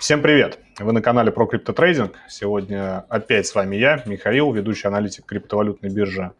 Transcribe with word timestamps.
Всем 0.00 0.22
привет! 0.22 0.58
Вы 0.78 0.94
на 0.94 1.02
канале 1.02 1.30
про 1.30 1.44
криптотрейдинг. 1.44 2.16
Сегодня 2.26 3.04
опять 3.10 3.46
с 3.46 3.54
вами 3.54 3.76
я, 3.76 4.02
Михаил, 4.06 4.50
ведущий 4.50 4.88
аналитик 4.88 5.26
криптовалютной 5.26 5.90
биржи 5.90 6.32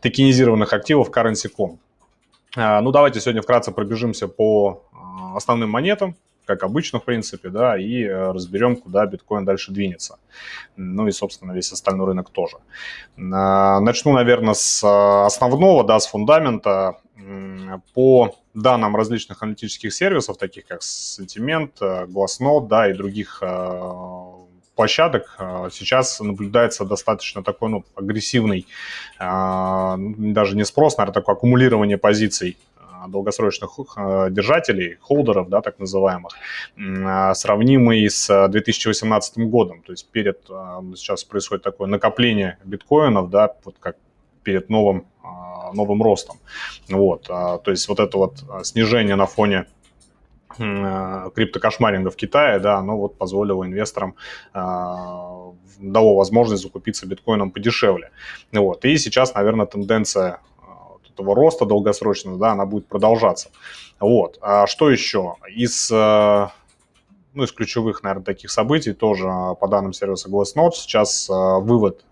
токенизированных 0.00 0.72
активов 0.72 1.08
Currency.com. 1.08 1.78
А, 2.56 2.80
ну, 2.80 2.90
давайте 2.90 3.20
сегодня 3.20 3.40
вкратце 3.40 3.70
пробежимся 3.70 4.26
по 4.26 4.82
а, 4.92 5.36
основным 5.36 5.70
монетам, 5.70 6.16
как 6.44 6.64
обычно, 6.64 6.98
в 6.98 7.04
принципе, 7.04 7.50
да, 7.50 7.78
и 7.78 8.02
э, 8.02 8.32
разберем, 8.32 8.74
куда 8.74 9.06
биткоин 9.06 9.44
дальше 9.44 9.70
двинется. 9.70 10.18
Ну 10.76 11.06
и, 11.06 11.12
собственно, 11.12 11.52
весь 11.52 11.70
остальной 11.70 12.08
рынок 12.08 12.30
тоже. 12.30 12.56
А, 13.16 13.78
начну, 13.78 14.12
наверное, 14.12 14.54
с 14.54 14.82
основного, 15.24 15.84
да, 15.84 16.00
с 16.00 16.08
фундамента. 16.08 16.96
По 17.94 18.34
данным 18.54 18.96
различных 18.96 19.42
аналитических 19.42 19.92
сервисов, 19.92 20.36
таких 20.36 20.66
как 20.66 20.80
Sentiment, 20.80 21.72
э, 21.80 22.06
Glassnode, 22.06 22.68
да, 22.68 22.90
и 22.90 22.94
других 22.94 23.38
э, 23.40 23.80
площадок 24.74 25.36
э, 25.38 25.68
сейчас 25.72 26.20
наблюдается 26.20 26.84
достаточно 26.84 27.42
такой 27.42 27.70
ну, 27.70 27.84
агрессивный, 27.94 28.66
даже 29.18 30.56
не 30.56 30.64
спрос, 30.64 30.96
наверное, 30.96 31.14
такое 31.14 31.34
аккумулирование 31.34 31.98
позиций 31.98 32.56
долгосрочных 33.08 33.70
держателей, 34.30 34.96
холдеров, 35.00 35.48
да, 35.48 35.60
так 35.60 35.78
называемых, 35.78 36.32
сравнимый 37.34 38.10
с 38.10 38.48
2018 38.48 39.38
годом. 39.48 39.82
То 39.82 39.92
есть 39.92 40.10
перед 40.10 40.40
сейчас 40.96 41.22
происходит 41.22 41.62
такое 41.62 41.86
накопление 41.86 42.58
биткоинов, 42.64 43.30
да, 43.30 43.54
вот 43.64 43.76
как 43.78 43.96
перед 44.48 44.70
новым 44.70 45.04
новым 45.74 46.02
ростом. 46.02 46.38
Вот, 46.88 47.26
а, 47.28 47.58
то 47.58 47.70
есть 47.70 47.86
вот 47.88 48.00
это 48.00 48.16
вот 48.16 48.44
а, 48.48 48.64
снижение 48.64 49.14
на 49.14 49.26
фоне 49.26 49.66
а, 50.58 51.28
криптокошмаринга 51.30 52.10
в 52.10 52.16
Китае, 52.16 52.58
да, 52.58 52.76
оно 52.76 52.96
вот 52.96 53.18
позволило 53.18 53.64
инвесторам, 53.66 54.14
дало 54.54 56.16
возможность 56.16 56.62
закупиться 56.62 57.06
биткоином 57.06 57.50
подешевле. 57.50 58.10
Вот. 58.52 58.84
И 58.86 58.96
сейчас, 58.96 59.34
наверное, 59.34 59.66
тенденция 59.66 60.40
этого 61.12 61.36
роста 61.36 61.66
долгосрочного, 61.66 62.38
да, 62.38 62.52
она 62.52 62.64
будет 62.64 62.88
продолжаться. 62.88 63.50
Вот. 64.00 64.38
А 64.40 64.66
что 64.66 64.90
еще? 64.90 65.36
Из, 65.54 65.90
ну, 65.90 67.44
из 67.44 67.52
ключевых, 67.52 68.02
наверное, 68.02 68.24
таких 68.24 68.50
событий 68.50 68.94
тоже 68.94 69.28
по 69.60 69.68
данным 69.68 69.92
сервиса 69.92 70.28
Glassnode 70.28 70.72
сейчас 70.72 71.28
вывод 71.28 72.04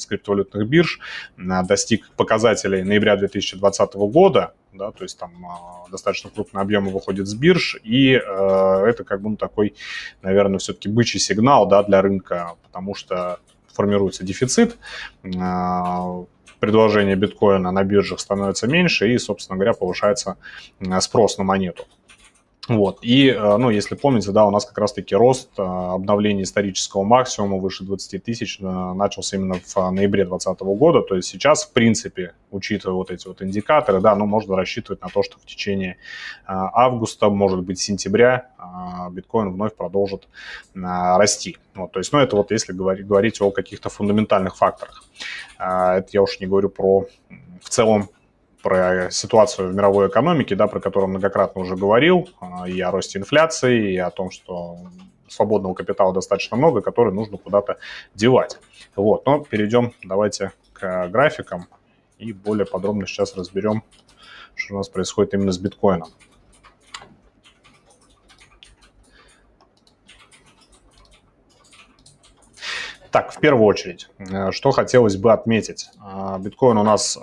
с 0.00 0.06
криптовалютных 0.06 0.66
бирж 0.68 1.00
достиг 1.36 2.10
показателей 2.16 2.82
ноября 2.82 3.16
2020 3.16 3.94
года, 3.94 4.54
да, 4.72 4.92
то 4.92 5.02
есть 5.02 5.18
там 5.18 5.32
э, 5.44 5.90
достаточно 5.90 6.30
крупные 6.30 6.62
объемы 6.62 6.90
выходят 6.90 7.26
с 7.26 7.34
бирж, 7.34 7.76
и 7.82 8.12
э, 8.12 8.18
это 8.18 9.04
как 9.04 9.20
бы 9.20 9.30
ну, 9.30 9.36
такой, 9.36 9.74
наверное, 10.22 10.58
все-таки 10.58 10.88
бычий 10.88 11.20
сигнал, 11.20 11.66
да, 11.66 11.82
для 11.82 12.02
рынка, 12.02 12.52
потому 12.62 12.94
что 12.94 13.40
формируется 13.72 14.24
дефицит, 14.24 14.78
э, 15.24 16.24
предложение 16.60 17.16
биткоина 17.16 17.72
на 17.72 17.82
биржах 17.84 18.20
становится 18.20 18.66
меньше, 18.66 19.12
и, 19.12 19.18
собственно 19.18 19.56
говоря, 19.56 19.72
повышается 19.72 20.36
спрос 21.00 21.38
на 21.38 21.44
монету. 21.44 21.86
Вот. 22.70 23.00
И, 23.02 23.26
э, 23.26 23.56
ну, 23.56 23.68
если 23.70 23.96
помните, 23.96 24.30
да, 24.30 24.46
у 24.46 24.52
нас 24.52 24.64
как 24.64 24.78
раз-таки 24.78 25.16
рост 25.16 25.50
э, 25.58 25.62
обновления 25.62 26.44
исторического 26.44 27.02
максимума 27.02 27.56
выше 27.56 27.82
20 27.82 28.22
тысяч 28.22 28.60
э, 28.60 28.62
начался 28.62 29.38
именно 29.38 29.56
в 29.56 29.90
ноябре 29.90 30.24
2020 30.24 30.60
года. 30.78 31.02
То 31.02 31.16
есть 31.16 31.26
сейчас, 31.26 31.64
в 31.64 31.72
принципе, 31.72 32.34
учитывая 32.52 32.94
вот 32.94 33.10
эти 33.10 33.26
вот 33.26 33.42
индикаторы, 33.42 34.00
да, 34.00 34.14
ну, 34.14 34.24
можно 34.26 34.54
рассчитывать 34.54 35.02
на 35.02 35.08
то, 35.08 35.24
что 35.24 35.36
в 35.40 35.46
течение 35.46 35.96
августа, 36.46 37.28
может 37.28 37.60
быть, 37.64 37.80
сентября 37.80 38.50
биткоин 39.10 39.52
вновь 39.52 39.74
продолжит 39.74 40.28
расти. 40.72 41.56
Вот, 41.74 41.90
то 41.90 41.98
есть, 41.98 42.12
ну, 42.12 42.20
это 42.20 42.36
вот 42.36 42.52
если 42.52 42.72
говорить, 42.72 43.04
говорить 43.04 43.40
о 43.40 43.50
каких-то 43.50 43.88
фундаментальных 43.88 44.56
факторах. 44.56 45.04
Это 45.58 46.06
я 46.12 46.22
уж 46.22 46.38
не 46.38 46.46
говорю 46.46 46.68
про 46.68 47.06
в 47.60 47.68
целом 47.68 48.10
про 48.62 49.10
ситуацию 49.10 49.70
в 49.70 49.74
мировой 49.74 50.08
экономике, 50.08 50.54
да, 50.54 50.66
про 50.66 50.80
которую 50.80 51.10
многократно 51.10 51.62
уже 51.62 51.76
говорил, 51.76 52.28
а, 52.40 52.68
и 52.68 52.80
о 52.80 52.90
росте 52.90 53.18
инфляции, 53.18 53.94
и 53.94 53.98
о 53.98 54.10
том, 54.10 54.30
что 54.30 54.78
свободного 55.28 55.74
капитала 55.74 56.12
достаточно 56.12 56.56
много, 56.56 56.80
который 56.80 57.12
нужно 57.12 57.38
куда-то 57.38 57.78
девать. 58.14 58.58
Вот, 58.96 59.24
но 59.26 59.40
перейдем 59.40 59.92
давайте 60.02 60.52
к 60.72 61.08
графикам 61.08 61.66
и 62.18 62.32
более 62.32 62.66
подробно 62.66 63.06
сейчас 63.06 63.36
разберем, 63.36 63.82
что 64.54 64.74
у 64.74 64.76
нас 64.78 64.88
происходит 64.88 65.34
именно 65.34 65.52
с 65.52 65.58
биткоином. 65.58 66.08
Так, 73.10 73.29
в 73.40 73.42
первую 73.42 73.64
очередь, 73.64 74.10
э, 74.18 74.50
что 74.52 74.70
хотелось 74.70 75.16
бы 75.16 75.32
отметить. 75.32 75.88
Э, 76.04 76.36
биткоин 76.38 76.76
у 76.76 76.82
нас 76.82 77.16
э, 77.16 77.20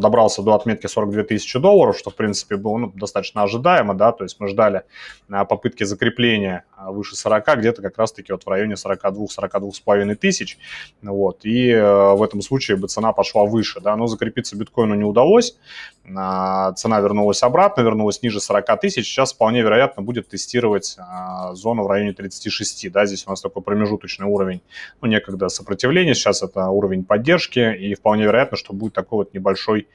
добрался 0.00 0.42
до 0.42 0.54
отметки 0.54 0.88
42 0.88 1.22
тысячи 1.22 1.60
долларов, 1.60 1.96
что, 1.96 2.10
в 2.10 2.16
принципе, 2.16 2.56
было 2.56 2.78
ну, 2.78 2.92
достаточно 2.92 3.44
ожидаемо, 3.44 3.94
да, 3.94 4.10
то 4.10 4.24
есть 4.24 4.40
мы 4.40 4.48
ждали 4.48 4.82
попытки 5.28 5.84
закрепления 5.84 6.64
выше 6.78 7.16
40, 7.16 7.58
где-то 7.58 7.82
как 7.82 7.98
раз-таки 7.98 8.32
вот 8.32 8.44
в 8.44 8.48
районе 8.48 8.74
42-42,5 8.74 10.14
тысяч, 10.16 10.58
вот, 11.02 11.44
и 11.44 11.72
в 11.72 12.22
этом 12.22 12.42
случае 12.42 12.76
бы 12.76 12.88
цена 12.88 13.12
пошла 13.12 13.44
выше, 13.44 13.80
да, 13.80 13.96
но 13.96 14.06
закрепиться 14.06 14.56
биткоину 14.56 14.94
не 14.94 15.04
удалось, 15.04 15.56
цена 16.04 17.00
вернулась 17.00 17.42
обратно, 17.42 17.82
вернулась 17.82 18.22
ниже 18.22 18.40
40 18.40 18.80
тысяч, 18.80 19.06
сейчас 19.06 19.32
вполне 19.32 19.62
вероятно 19.62 20.02
будет 20.02 20.28
тестировать 20.28 20.96
зону 21.52 21.84
в 21.84 21.86
районе 21.86 22.12
36, 22.12 22.90
да, 22.90 23.06
здесь 23.06 23.26
у 23.26 23.30
нас 23.30 23.40
такой 23.40 23.62
промежуточный 23.62 24.26
уровень 24.26 24.60
ну, 25.00 25.08
некогда 25.08 25.48
сопротивление, 25.48 26.14
сейчас 26.14 26.42
это 26.42 26.68
уровень 26.68 27.04
поддержки, 27.04 27.74
и 27.74 27.94
вполне 27.94 28.24
вероятно, 28.24 28.56
что 28.56 28.72
будет 28.72 28.94
такой 28.94 29.18
вот 29.18 29.34
небольшой 29.34 29.88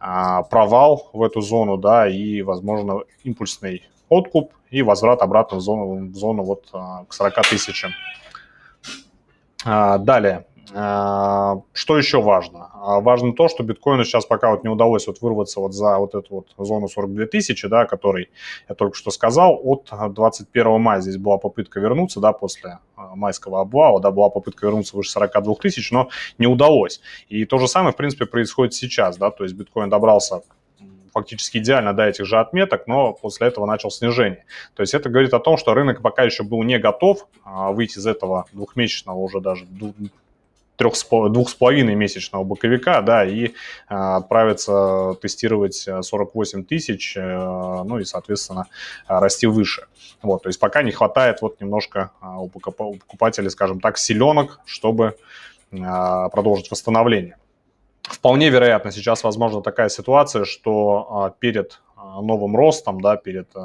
а, 0.00 0.42
провал 0.42 1.10
в 1.12 1.22
эту 1.22 1.40
зону, 1.40 1.76
да, 1.76 2.08
и, 2.08 2.42
возможно, 2.42 3.02
импульсный 3.22 3.82
откуп 4.08 4.52
и 4.72 4.82
возврат 4.82 5.22
обратно 5.22 5.58
в 5.58 5.60
зону, 5.60 6.08
в 6.08 6.14
зону 6.14 6.42
вот 6.42 6.68
а, 6.72 7.04
к 7.04 7.12
40 7.12 7.48
тысячам. 7.48 7.92
А, 9.64 9.98
далее, 9.98 10.46
а, 10.74 11.60
что 11.74 11.98
еще 11.98 12.22
важно? 12.22 12.70
Важно 12.74 13.34
то, 13.34 13.48
что 13.48 13.62
биткоину 13.62 14.04
сейчас 14.04 14.24
пока 14.24 14.50
вот 14.50 14.64
не 14.64 14.70
удалось 14.70 15.06
вот 15.06 15.20
вырваться 15.20 15.60
вот 15.60 15.74
за 15.74 15.98
вот 15.98 16.14
эту 16.14 16.36
вот 16.36 16.54
зону 16.56 16.88
42 16.88 17.26
тысячи, 17.26 17.68
да, 17.68 17.84
который 17.84 18.30
я 18.66 18.74
только 18.74 18.96
что 18.96 19.10
сказал, 19.10 19.60
от 19.62 19.92
21 20.14 20.80
мая 20.80 21.02
здесь 21.02 21.18
была 21.18 21.36
попытка 21.36 21.78
вернуться, 21.78 22.20
да, 22.20 22.32
после 22.32 22.78
майского 22.96 23.60
обвала, 23.60 24.00
да, 24.00 24.10
была 24.10 24.30
попытка 24.30 24.66
вернуться 24.66 24.96
выше 24.96 25.10
42 25.10 25.54
тысяч, 25.56 25.92
но 25.92 26.08
не 26.38 26.46
удалось. 26.46 27.02
И 27.28 27.44
то 27.44 27.58
же 27.58 27.68
самое, 27.68 27.92
в 27.92 27.96
принципе, 27.96 28.24
происходит 28.24 28.72
сейчас, 28.72 29.18
да, 29.18 29.30
то 29.30 29.44
есть 29.44 29.54
биткоин 29.54 29.90
добрался 29.90 30.42
фактически 31.12 31.58
идеально 31.58 31.92
до 31.92 32.06
этих 32.06 32.26
же 32.26 32.38
отметок, 32.38 32.86
но 32.86 33.12
после 33.12 33.48
этого 33.48 33.66
начал 33.66 33.90
снижение. 33.90 34.44
То 34.74 34.82
есть 34.82 34.94
это 34.94 35.08
говорит 35.08 35.34
о 35.34 35.38
том, 35.38 35.56
что 35.56 35.74
рынок 35.74 36.02
пока 36.02 36.22
еще 36.22 36.42
был 36.42 36.62
не 36.62 36.78
готов 36.78 37.26
выйти 37.44 37.98
из 37.98 38.06
этого 38.06 38.46
двухмесячного 38.52 39.18
уже 39.18 39.40
даже 39.40 39.66
трех, 40.82 40.94
двух 41.32 41.50
с 41.50 41.54
половиной 41.54 41.94
месячного 41.94 42.44
боковика, 42.44 43.02
да, 43.02 43.24
и 43.24 43.46
э, 43.46 43.50
отправиться 43.88 45.14
тестировать 45.20 45.88
48 46.02 46.60
э, 46.60 46.64
тысяч, 46.64 47.16
э, 47.16 47.20
ну 47.20 47.98
и, 47.98 48.04
соответственно, 48.04 48.66
расти 49.06 49.46
выше. 49.46 49.86
Вот, 50.22 50.42
то 50.42 50.48
есть 50.48 50.58
пока 50.58 50.82
не 50.82 50.92
хватает 50.92 51.42
вот 51.42 51.60
немножко 51.60 52.10
у 52.20 52.48
покупателей, 52.48 53.50
скажем 53.50 53.80
так, 53.80 53.98
селенок, 53.98 54.60
чтобы 54.64 55.16
продолжить 55.70 56.70
восстановление. 56.70 57.38
Вполне 58.22 58.50
вероятно, 58.50 58.92
сейчас 58.92 59.24
возможна 59.24 59.62
такая 59.62 59.88
ситуация, 59.88 60.44
что 60.44 61.34
перед 61.40 61.82
новым 61.96 62.54
ростом, 62.54 63.00
да, 63.00 63.16
перед 63.16 63.50
э, 63.56 63.60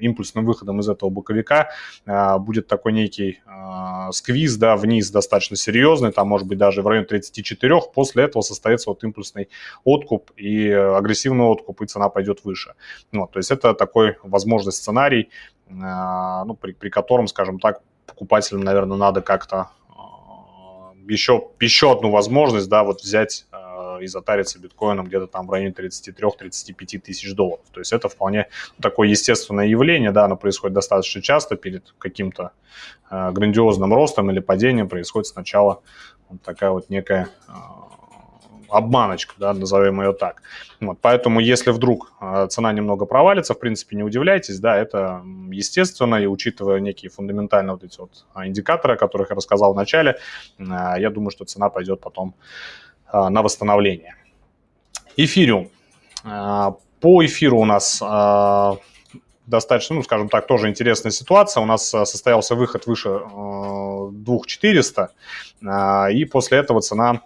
импульсным 0.00 0.44
выходом 0.44 0.80
из 0.80 0.88
этого 0.90 1.08
боковика 1.08 1.70
э, 2.04 2.36
будет 2.36 2.66
такой 2.66 2.92
некий 2.92 3.40
э, 3.46 4.12
сквиз, 4.12 4.56
да, 4.58 4.76
вниз 4.76 5.10
достаточно 5.10 5.56
серьезный, 5.56 6.12
там 6.12 6.28
может 6.28 6.46
быть 6.46 6.58
даже 6.58 6.82
в 6.82 6.86
районе 6.86 7.06
34, 7.06 7.80
после 7.94 8.24
этого 8.24 8.42
состоится 8.42 8.90
вот 8.90 9.02
импульсный 9.02 9.48
откуп 9.82 10.30
и 10.36 10.70
агрессивный 10.70 11.46
откуп, 11.46 11.80
и 11.80 11.86
цена 11.86 12.10
пойдет 12.10 12.44
выше. 12.44 12.74
Вот, 13.12 13.30
то 13.30 13.38
есть 13.38 13.50
это 13.50 13.72
такой 13.72 14.18
возможный 14.22 14.72
сценарий, 14.72 15.30
э, 15.68 15.72
ну, 15.72 16.54
при, 16.54 16.72
при 16.72 16.90
котором, 16.90 17.28
скажем 17.28 17.58
так, 17.58 17.80
покупателям, 18.04 18.60
наверное, 18.60 18.98
надо 18.98 19.22
как-то 19.22 19.70
еще, 21.08 21.48
еще 21.60 21.92
одну 21.92 22.10
возможность, 22.10 22.68
да, 22.68 22.84
вот 22.84 23.00
взять 23.00 23.46
и 24.00 24.06
затариться 24.06 24.58
биткоином 24.58 25.06
где-то 25.06 25.26
там 25.26 25.46
в 25.46 25.50
районе 25.50 25.72
33-35 25.72 26.98
тысяч 26.98 27.34
долларов. 27.34 27.64
То 27.72 27.80
есть 27.80 27.92
это 27.92 28.08
вполне 28.08 28.48
такое 28.80 29.08
естественное 29.08 29.66
явление, 29.66 30.12
да, 30.12 30.24
оно 30.24 30.36
происходит 30.36 30.74
достаточно 30.74 31.22
часто 31.22 31.56
перед 31.56 31.94
каким-то 31.98 32.52
э, 33.10 33.30
грандиозным 33.32 33.92
ростом 33.94 34.30
или 34.30 34.40
падением 34.40 34.88
происходит 34.88 35.26
сначала 35.28 35.82
вот 36.28 36.42
такая 36.42 36.70
вот 36.70 36.90
некая 36.90 37.28
э, 37.48 37.52
обманочка, 38.68 39.34
да, 39.38 39.52
назовем 39.52 40.00
ее 40.00 40.12
так. 40.12 40.42
Вот, 40.80 40.98
поэтому 41.00 41.40
если 41.40 41.70
вдруг 41.70 42.12
цена 42.50 42.72
немного 42.72 43.06
провалится, 43.06 43.54
в 43.54 43.60
принципе, 43.60 43.96
не 43.96 44.02
удивляйтесь, 44.02 44.58
да, 44.58 44.76
это 44.76 45.22
естественно, 45.50 46.16
и 46.16 46.26
учитывая 46.26 46.80
некие 46.80 47.10
фундаментальные 47.10 47.72
вот 47.72 47.84
эти 47.84 47.98
вот 47.98 48.26
индикаторы, 48.44 48.94
о 48.94 48.96
которых 48.96 49.30
я 49.30 49.36
рассказал 49.36 49.72
в 49.72 49.76
начале, 49.76 50.18
я 50.58 51.10
думаю, 51.10 51.30
что 51.30 51.44
цена 51.44 51.70
пойдет 51.70 52.00
потом 52.00 52.34
на 53.12 53.42
восстановление. 53.42 54.16
Эфириум. 55.16 55.70
По 56.22 57.24
эфиру 57.24 57.58
у 57.60 57.64
нас 57.64 58.02
достаточно, 59.46 59.96
ну, 59.96 60.02
скажем 60.02 60.28
так, 60.28 60.46
тоже 60.46 60.68
интересная 60.68 61.12
ситуация. 61.12 61.62
У 61.62 61.66
нас 61.66 61.88
состоялся 61.88 62.54
выход 62.54 62.86
выше 62.86 63.20
2400, 64.12 65.10
и 66.12 66.24
после 66.24 66.58
этого 66.58 66.80
цена 66.80 67.22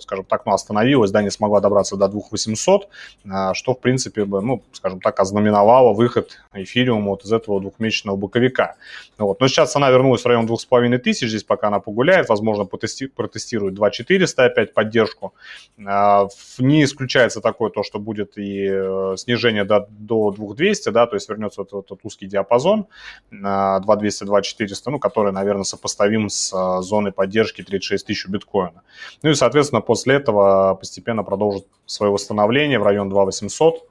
скажем 0.00 0.24
так, 0.24 0.46
ну, 0.46 0.52
остановилась, 0.52 1.10
да, 1.10 1.22
не 1.22 1.30
смогла 1.30 1.60
добраться 1.60 1.96
до 1.96 2.08
2800, 2.08 2.88
э, 3.24 3.54
что, 3.54 3.74
в 3.74 3.80
принципе, 3.80 4.24
бы, 4.24 4.40
ну, 4.40 4.62
скажем 4.72 5.00
так, 5.00 5.20
ознаменовало 5.20 5.92
выход 5.92 6.38
эфириума 6.54 7.10
вот 7.10 7.24
из 7.24 7.32
этого 7.32 7.60
двухмесячного 7.60 8.16
боковика. 8.16 8.76
Вот. 9.18 9.40
Но 9.40 9.48
сейчас 9.48 9.74
она 9.76 9.90
вернулась 9.90 10.22
в 10.22 10.26
район 10.26 10.46
2500, 10.46 11.28
здесь 11.28 11.44
пока 11.44 11.68
она 11.68 11.80
погуляет, 11.80 12.28
возможно, 12.28 12.64
потести, 12.64 13.06
протестирует 13.06 13.74
2400 13.74 14.44
опять 14.44 14.74
поддержку. 14.74 15.34
Э, 15.78 16.28
не 16.58 16.84
исключается 16.84 17.40
такое 17.40 17.70
то, 17.70 17.82
что 17.82 17.98
будет 17.98 18.38
и 18.38 18.68
снижение 19.16 19.64
до, 19.64 19.86
до 19.90 20.30
2200, 20.30 20.90
да, 20.90 21.06
то 21.06 21.16
есть 21.16 21.28
вернется 21.28 21.62
вот 21.62 21.84
этот 21.84 22.00
узкий 22.02 22.26
диапазон 22.26 22.86
2200-2400, 23.32 24.74
ну, 24.86 24.98
который, 24.98 25.32
наверное, 25.32 25.64
сопоставим 25.64 26.28
с 26.28 26.80
зоной 26.82 27.12
поддержки 27.12 27.62
36 27.62 28.06
тысяч 28.06 28.28
биткоина. 28.28 28.82
Ну 29.22 29.30
и, 29.30 29.34
соответственно, 29.34 29.80
после 29.80 30.16
этого 30.16 30.74
постепенно 30.74 31.22
продолжит 31.22 31.66
свое 31.86 32.12
восстановление 32.12 32.78
в 32.78 32.84
район 32.84 33.08
2800. 33.08 33.88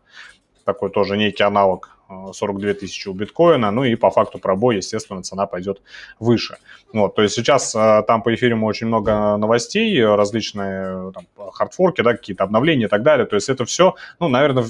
Такой 0.64 0.90
тоже 0.90 1.18
некий 1.18 1.44
аналог 1.44 1.98
42 2.34 2.70
э, 2.70 2.74
тысячи 2.74 3.10
у 3.10 3.14
биткоина, 3.14 3.72
ну 3.72 3.84
и 3.84 3.96
по 3.96 4.10
факту 4.10 4.40
пробой, 4.40 4.78
естественно, 4.78 5.24
цена 5.24 5.46
пойдет 5.46 5.82
выше. 6.20 6.58
Вот, 6.94 7.16
то 7.16 7.22
есть 7.22 7.36
сейчас 7.36 7.76
э, 7.76 8.04
там 8.08 8.22
по 8.22 8.34
эфириуму 8.34 8.66
очень 8.66 8.88
много 8.88 9.38
новостей, 9.38 10.04
различные 10.04 11.12
там, 11.12 11.28
хардфорки, 11.52 12.02
да, 12.02 12.14
какие-то 12.14 12.44
обновления 12.44 12.86
и 12.86 12.90
так 12.90 13.04
далее, 13.04 13.26
то 13.26 13.36
есть 13.36 13.50
это 13.50 13.66
все, 13.66 13.96
ну, 14.20 14.30
наверное, 14.30 14.66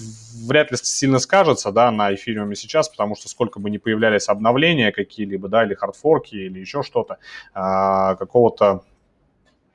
вряд 0.48 0.71
ли 0.71 0.77
сильно 0.81 1.19
скажется, 1.19 1.71
да, 1.71 1.92
на 1.92 2.13
эфириуме 2.13 2.56
сейчас, 2.56 2.89
потому 2.89 3.15
что 3.15 3.30
сколько 3.30 3.60
бы 3.60 3.69
ни 3.69 3.77
появлялись 3.77 4.30
обновления 4.30 4.92
какие-либо, 4.92 5.48
да, 5.48 5.65
или 5.65 5.75
хардфорки, 5.75 6.36
или 6.36 6.60
еще 6.60 6.81
что-то, 6.83 7.18
а, 7.53 8.15
какого-то 8.15 8.81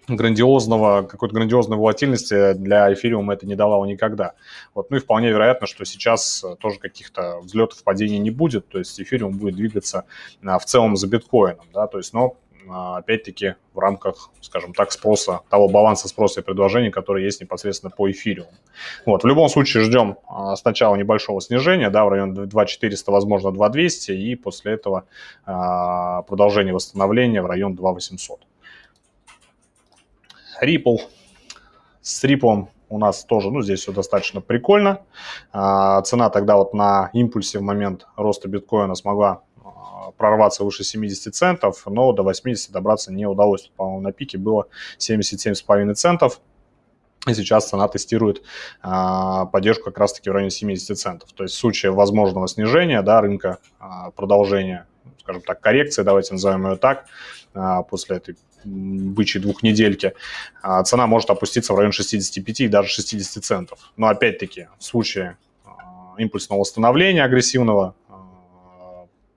грандиозного, 0.09 1.03
какой-то 1.03 1.35
грандиозной 1.35 1.77
волатильности 1.77 2.55
для 2.55 2.93
эфириума 2.93 3.35
это 3.35 3.47
не 3.47 3.55
давало 3.55 3.85
никогда. 3.85 4.35
Вот. 4.75 4.91
Ну 4.91 4.97
и 4.97 5.01
вполне 5.01 5.31
вероятно, 5.31 5.67
что 5.67 5.85
сейчас 5.85 6.43
э, 6.45 6.57
тоже 6.57 6.79
каких-то 6.79 7.39
взлетов, 7.41 7.83
падений 7.85 8.19
не 8.19 8.31
будет, 8.31 8.69
то 8.69 8.79
есть 8.79 9.01
эфириум 9.01 9.39
будет 9.39 9.57
двигаться 9.57 10.05
а, 10.45 10.59
в 10.59 10.65
целом 10.65 10.97
за 10.97 11.07
биткоином, 11.07 11.67
да, 11.73 11.87
то 11.87 11.99
есть, 11.99 12.13
но 12.13 12.37
а, 12.69 12.99
опять-таки 12.99 13.55
в 13.75 13.79
рамках, 13.79 14.31
скажем 14.41 14.75
так, 14.75 14.93
спроса, 14.93 15.41
того 15.51 15.69
баланса 15.69 16.09
спроса 16.09 16.41
и 16.41 16.45
предложения, 16.45 16.91
который 16.91 17.25
есть 17.25 17.41
непосредственно 17.41 17.91
по 17.91 18.11
эфириуму. 18.11 18.53
Вот, 19.07 19.23
в 19.23 19.27
любом 19.27 19.49
случае 19.49 19.85
ждем 19.85 20.19
а, 20.29 20.57
сначала 20.57 20.97
небольшого 20.97 21.41
снижения, 21.41 21.91
да, 21.91 22.05
в 22.05 22.09
районе 22.09 22.47
2400, 22.47 23.13
возможно, 23.13 23.53
2200, 23.53 24.13
и 24.13 24.35
после 24.37 24.73
этого 24.73 25.05
продолжение 25.45 26.75
восстановления 26.75 27.43
в 27.43 27.47
район 27.47 27.75
2800. 27.75 28.41
Ripple. 30.63 30.99
С 32.01 32.25
Ripple 32.25 32.69
у 32.89 32.99
нас 32.99 33.25
тоже, 33.25 33.51
ну, 33.51 33.63
здесь 33.63 33.81
все 33.81 33.93
достаточно 33.93 34.41
прикольно. 34.41 35.03
А, 35.53 36.03
цена 36.03 36.31
тогда 36.31 36.57
вот 36.57 36.75
на 36.75 37.11
импульсе 37.13 37.59
в 37.59 37.63
момент 37.63 38.07
роста 38.17 38.49
биткоина 38.49 38.95
смогла 38.95 39.43
а, 39.65 40.11
прорваться 40.13 40.63
выше 40.63 40.85
70 40.85 41.35
центов, 41.35 41.83
но 41.87 42.13
до 42.13 42.23
80 42.23 42.71
добраться 42.71 43.13
не 43.13 43.27
удалось. 43.27 43.71
По-моему, 43.77 44.01
на 44.01 44.13
пике 44.13 44.39
было 44.39 44.67
77,5 44.99 45.95
центов. 45.95 46.41
И 47.29 47.35
сейчас 47.35 47.69
цена 47.69 47.87
тестирует 47.87 48.43
а, 48.83 49.47
поддержку 49.47 49.85
как 49.85 49.99
раз-таки 49.99 50.29
в 50.29 50.33
районе 50.33 50.51
70 50.51 50.99
центов. 50.99 51.33
То 51.33 51.45
есть 51.45 51.55
в 51.55 51.59
случае 51.59 51.93
возможного 51.93 52.49
снижения 52.49 53.01
да, 53.03 53.21
рынка, 53.21 53.59
а, 53.79 54.11
продолжения, 54.11 54.87
скажем 55.21 55.43
так, 55.43 55.61
коррекции, 55.61 56.03
давайте 56.03 56.35
назовем 56.35 56.67
ее 56.67 56.77
так, 56.77 57.07
а, 57.55 57.85
после 57.85 58.17
этой 58.17 58.37
бычьей 58.65 59.43
двухнедельки, 59.43 60.15
а, 60.63 60.83
цена 60.83 61.07
может 61.07 61.31
опуститься 61.31 61.73
в 61.73 61.77
район 61.77 61.93
65 61.93 62.61
и 62.61 62.69
даже 62.69 62.89
60 62.89 63.45
центов. 63.45 63.93
Но 63.97 64.09
опять-таки 64.09 64.69
в 64.79 64.85
случае 64.85 65.37
а, 65.65 66.15
импульсного 66.19 66.61
восстановления 66.61 67.25
агрессивного 67.25 67.95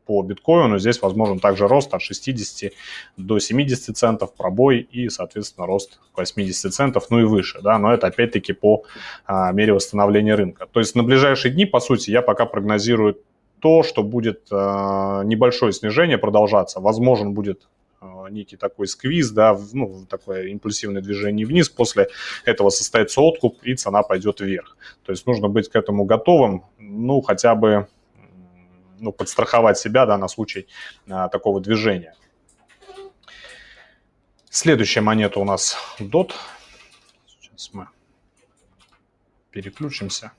по 0.06 0.22
биткоину 0.22 0.80
здесь 0.80 1.02
возможен 1.02 1.40
также 1.40 1.68
рост 1.68 1.94
от 1.94 2.02
60 2.02 2.72
до 3.18 3.40
70 3.40 3.98
центов, 3.98 4.34
пробой 4.34 4.80
и, 4.80 5.10
соответственно, 5.10 5.68
рост 5.68 6.00
80 6.16 6.74
центов, 6.74 7.08
ну 7.10 7.20
и 7.20 7.24
выше, 7.24 7.62
да, 7.62 7.78
но 7.78 7.94
это 7.94 8.08
опять-таки 8.08 8.54
по 8.54 8.84
а, 9.26 9.52
мере 9.52 9.74
восстановления 9.74 10.36
рынка. 10.36 10.68
То 10.72 10.80
есть 10.80 10.96
на 10.96 11.04
ближайшие 11.04 11.54
дни, 11.54 11.66
по 11.66 11.80
сути, 11.80 12.12
я 12.12 12.22
пока 12.22 12.46
прогнозирую 12.46 13.20
то, 13.60 13.84
что 13.84 14.04
будет 14.04 14.48
а, 14.52 15.24
небольшое 15.24 15.74
снижение 15.74 16.18
продолжаться, 16.18 16.80
возможен 16.80 17.34
будет 17.34 17.68
Э, 17.68 17.75
некий 18.30 18.58
такой 18.58 18.88
сквиз, 18.88 19.32
да, 19.32 19.58
ну, 19.74 20.06
такое 20.06 20.48
импульсивное 20.48 21.02
движение 21.02 21.46
вниз, 21.46 21.70
после 21.70 22.08
этого 22.46 22.70
состоится 22.70 23.22
откуп, 23.22 23.62
и 23.64 23.76
цена 23.76 24.04
пойдет 24.04 24.40
вверх. 24.40 24.78
То 25.04 25.12
есть 25.12 25.26
нужно 25.26 25.48
быть 25.48 25.70
к 25.70 25.76
этому 25.76 26.06
готовым, 26.06 26.66
ну, 26.78 27.22
хотя 27.22 27.56
бы 27.56 27.88
ну, 29.00 29.12
подстраховать 29.12 29.78
себя, 29.78 30.06
да, 30.06 30.18
на 30.18 30.28
случай 30.28 30.68
а, 31.10 31.30
такого 31.30 31.62
движения. 31.62 32.16
Следующая 34.50 35.02
монета 35.02 35.40
у 35.40 35.44
нас 35.44 35.78
DOT. 36.00 36.32
Сейчас 37.28 37.72
мы 37.74 37.90
переключимся. 39.52 40.32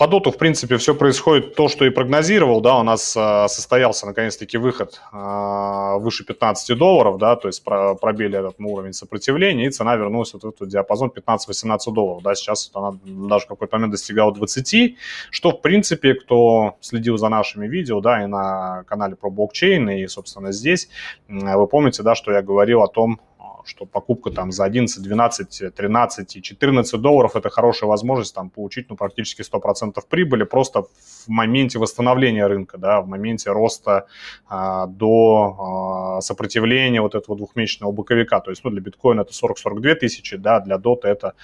По 0.00 0.06
доту, 0.06 0.30
в 0.30 0.38
принципе, 0.38 0.78
все 0.78 0.94
происходит 0.94 1.54
то, 1.54 1.68
что 1.68 1.84
и 1.84 1.90
прогнозировал, 1.90 2.62
да, 2.62 2.78
у 2.78 2.82
нас 2.82 3.14
э, 3.14 3.48
состоялся 3.48 4.06
наконец-таки 4.06 4.56
выход 4.56 4.98
э, 5.12 5.98
выше 5.98 6.24
15 6.24 6.78
долларов, 6.78 7.18
да, 7.18 7.36
то 7.36 7.48
есть 7.48 7.62
про, 7.62 7.94
пробили 7.96 8.38
этот 8.38 8.58
ну, 8.58 8.72
уровень 8.72 8.94
сопротивления, 8.94 9.66
и 9.66 9.70
цена 9.70 9.96
вернулась 9.96 10.32
вот 10.32 10.44
в 10.44 10.48
этот 10.48 10.70
диапазон 10.70 11.12
15-18 11.14 11.92
долларов, 11.92 12.22
да, 12.22 12.34
сейчас 12.34 12.70
она 12.72 12.92
даже 13.04 13.44
в 13.44 13.48
какой-то 13.48 13.76
момент 13.76 13.92
достигала 13.92 14.32
20, 14.32 14.96
что, 15.30 15.50
в 15.50 15.60
принципе, 15.60 16.14
кто 16.14 16.78
следил 16.80 17.18
за 17.18 17.28
нашими 17.28 17.68
видео, 17.68 18.00
да, 18.00 18.24
и 18.24 18.26
на 18.26 18.84
канале 18.84 19.16
про 19.16 19.28
блокчейн, 19.28 19.90
и, 19.90 20.06
собственно, 20.06 20.50
здесь, 20.50 20.88
вы 21.28 21.66
помните, 21.66 22.02
да, 22.02 22.14
что 22.14 22.32
я 22.32 22.40
говорил 22.40 22.80
о 22.80 22.88
том, 22.88 23.20
что 23.64 23.86
покупка 23.86 24.30
там 24.30 24.52
за 24.52 24.64
11, 24.64 25.02
12, 25.02 25.74
13 25.74 26.36
и 26.36 26.42
14 26.42 27.00
долларов– 27.00 27.32
это 27.36 27.50
хорошая 27.50 27.88
возможность 27.88 28.34
там 28.34 28.50
получить 28.50 28.90
ну, 28.90 28.96
практически 28.96 29.42
100% 29.42 29.94
прибыли 30.08 30.44
просто 30.44 30.82
в 30.82 31.28
моменте 31.28 31.78
восстановления 31.78 32.46
рынка, 32.46 32.78
да, 32.78 33.00
в 33.00 33.08
моменте 33.08 33.50
роста 33.50 34.06
а, 34.48 34.86
до 34.86 36.16
а, 36.18 36.20
сопротивления 36.20 37.00
вот 37.00 37.14
этого 37.14 37.36
двухмесячного 37.36 37.92
боковика. 37.92 38.40
То 38.40 38.50
есть 38.50 38.64
ну, 38.64 38.70
для 38.70 38.80
биткоина 38.80 39.22
это 39.22 39.32
40-42 39.32 39.94
тысячи, 39.94 40.36
да, 40.36 40.60
для 40.60 40.78
дота 40.78 41.08
это 41.08 41.34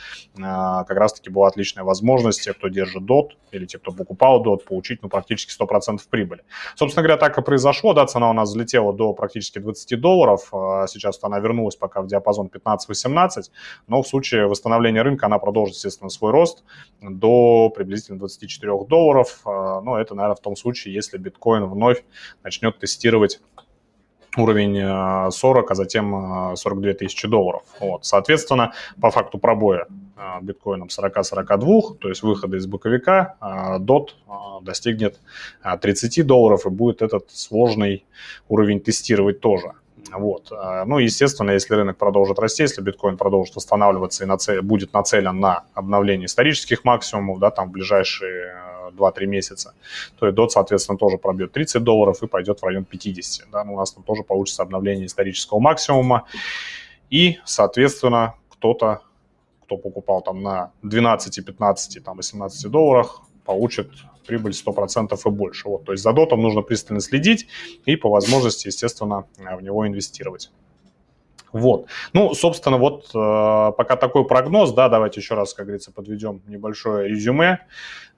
а, 0.41 0.85
как 0.85 0.97
раз-таки 0.97 1.31
была 1.31 1.49
отличная 1.49 1.85
возможность 1.85 2.43
те, 2.43 2.53
кто 2.53 2.69
держит 2.69 3.05
дот 3.05 3.37
или 3.53 3.67
те, 3.67 3.79
кто 3.79 3.93
покупал 3.93 4.43
дот, 4.43 4.65
получить 4.65 5.03
ну, 5.03 5.09
практически 5.09 5.53
100% 5.61 5.99
прибыли. 6.11 6.43
Собственно 6.75 7.03
говоря, 7.03 7.19
так 7.19 7.39
и 7.39 7.43
произошло, 7.43 7.93
да, 7.95 8.07
цена 8.07 8.31
у 8.31 8.33
нас 8.33 8.51
взлетела 8.51 8.93
до 8.93 9.13
практически 9.13 9.59
20 9.59 10.01
долларов, 10.01 10.49
а 10.53 10.87
сейчас 10.87 11.19
она 11.23 11.39
вернулась 11.39 11.77
пока 11.77 12.03
в 12.03 12.06
диапазон 12.07 12.51
15-18, 12.53 13.51
но 13.87 14.03
в 14.03 14.09
случае 14.09 14.47
восстановления 14.47 15.03
рынка 15.03 15.27
она 15.27 15.39
продолжит, 15.39 15.75
естественно, 15.75 16.11
свой 16.11 16.33
рост 16.33 16.65
до 17.01 17.71
приблизительно 17.71 18.19
24 18.19 18.85
долларов. 18.89 19.41
А, 19.45 19.81
но 19.81 19.99
это, 19.99 20.15
наверное, 20.15 20.37
в 20.37 20.41
том 20.41 20.57
случае, 20.57 20.95
если 20.95 21.19
биткоин 21.19 21.67
вновь 21.67 22.05
начнет 22.43 22.79
тестировать 22.79 23.41
уровень 24.37 25.31
40, 25.31 25.71
а 25.71 25.75
затем 25.75 26.57
42 26.57 26.93
тысячи 26.93 27.27
долларов. 27.27 27.63
Вот. 27.81 28.05
Соответственно, 28.05 28.75
по 29.01 29.11
факту 29.11 29.39
пробоя 29.39 29.87
биткоином 30.43 30.89
40-42, 30.89 31.97
то 31.99 32.11
есть 32.11 32.23
выхода 32.23 32.59
из 32.59 32.67
боковика, 32.67 33.37
DOT 33.41 34.09
достигнет 34.61 35.21
30 35.81 36.27
долларов 36.27 36.67
и 36.67 36.69
будет 36.69 37.01
этот 37.01 37.31
сложный 37.31 38.05
уровень 38.49 38.81
тестировать 38.81 39.41
тоже. 39.41 39.73
Вот. 40.13 40.53
А, 40.53 40.85
ну, 40.85 40.99
естественно, 40.99 41.51
если 41.51 41.75
рынок 41.75 41.97
продолжит 41.97 42.39
расти, 42.39 42.63
если 42.63 42.81
биткоин 42.81 43.17
продолжит 43.17 43.57
восстанавливаться 43.57 44.25
и 44.25 44.27
нацелен, 44.27 44.67
будет 44.67 44.93
нацелен 44.93 45.39
на 45.41 45.65
обновление 45.75 46.27
исторических 46.27 46.85
максимумов, 46.85 47.39
да, 47.39 47.51
там 47.51 47.69
в 47.69 47.73
ближайшие 47.73 48.57
2-3 48.93 49.13
э, 49.23 49.27
месяца, 49.27 49.75
то 50.19 50.29
и 50.29 50.33
DOT, 50.33 50.51
соответственно, 50.51 50.99
тоже 50.99 51.19
пробьет 51.19 51.53
30 51.53 51.83
долларов 51.83 52.23
и 52.23 52.27
пойдет 52.27 52.61
в 52.61 52.65
район 52.65 52.85
50. 52.85 53.51
Да, 53.51 53.65
ну, 53.65 53.75
у 53.75 53.77
нас 53.79 53.93
там 53.93 54.03
тоже 54.03 54.23
получится 54.23 54.63
обновление 54.63 55.07
исторического 55.07 55.59
максимума. 55.59 56.27
И, 57.11 57.39
соответственно, 57.45 58.35
кто-то, 58.49 59.03
кто 59.65 59.77
покупал 59.77 60.23
там 60.23 60.43
на 60.43 60.73
12, 60.83 61.45
15, 61.45 62.05
там 62.05 62.17
18 62.17 62.71
долларах, 62.71 63.23
получит 63.47 63.91
прибыль 64.27 64.53
100% 64.53 65.19
и 65.25 65.31
больше. 65.31 65.69
Вот, 65.69 65.85
то 65.85 65.93
есть 65.93 66.05
за 66.05 66.13
дотом 66.13 66.43
нужно 66.43 66.63
пристально 66.63 67.01
следить 67.01 67.47
и 67.85 67.97
по 67.97 68.11
возможности, 68.11 68.67
естественно, 68.67 69.27
в 69.39 69.63
него 69.63 69.87
инвестировать. 69.87 70.51
Вот. 71.53 71.87
Ну, 72.13 72.35
собственно, 72.35 72.77
вот 72.77 73.07
э, 73.15 73.73
пока 73.77 73.97
такой 73.97 74.27
прогноз, 74.27 74.73
да, 74.73 74.89
давайте 74.89 75.21
еще 75.21 75.35
раз, 75.35 75.55
как 75.55 75.67
говорится, 75.67 75.91
подведем 75.93 76.43
небольшое 76.47 77.09
резюме. 77.09 77.61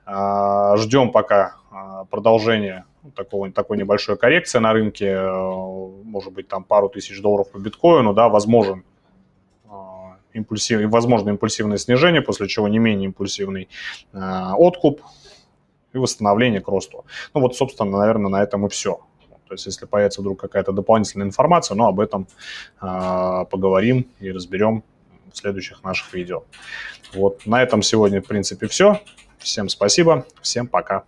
Э, 0.06 0.74
ждем 0.76 1.12
пока 1.12 1.56
э, 1.70 2.04
продолжения 2.10 2.84
такого, 3.14 3.50
такой 3.52 3.78
небольшой 3.78 4.16
коррекции 4.16 4.58
на 4.58 4.72
рынке, 4.72 5.06
э, 5.06 5.30
может 6.04 6.32
быть, 6.32 6.48
там 6.48 6.64
пару 6.64 6.88
тысяч 6.88 7.20
долларов 7.20 7.50
по 7.52 7.58
биткоину, 7.58 8.12
да, 8.12 8.28
возможен 8.28 8.80
э, 8.80 8.87
импульсив, 10.38 10.80
возможно 10.90 11.30
импульсивное 11.30 11.78
снижение, 11.78 12.22
после 12.22 12.48
чего 12.48 12.68
не 12.68 12.78
менее 12.78 13.06
импульсивный 13.06 13.68
э, 14.12 14.52
откуп 14.56 15.02
и 15.92 15.98
восстановление 15.98 16.60
к 16.60 16.68
росту. 16.68 17.04
Ну 17.34 17.40
вот, 17.40 17.56
собственно, 17.56 17.98
наверное, 17.98 18.30
на 18.30 18.42
этом 18.42 18.66
и 18.66 18.68
все. 18.68 19.00
То 19.48 19.54
есть, 19.54 19.66
если 19.66 19.86
появится 19.86 20.20
вдруг 20.20 20.40
какая-то 20.40 20.72
дополнительная 20.72 21.26
информация, 21.26 21.74
ну, 21.74 21.86
об 21.86 22.00
этом 22.00 22.28
э, 22.82 23.44
поговорим 23.50 24.06
и 24.20 24.30
разберем 24.30 24.84
в 25.32 25.36
следующих 25.36 25.82
наших 25.82 26.12
видео. 26.12 26.44
Вот, 27.14 27.46
на 27.46 27.62
этом 27.62 27.82
сегодня, 27.82 28.20
в 28.20 28.26
принципе, 28.26 28.66
все. 28.66 29.00
Всем 29.38 29.68
спасибо, 29.68 30.26
всем 30.42 30.66
пока. 30.66 31.04